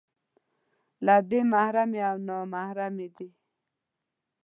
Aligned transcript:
که 1.05 1.15
دې 1.29 1.39
محرمې، 1.51 1.99
که 2.13 2.21
نامحرمې 2.27 3.07
دي 3.15 3.29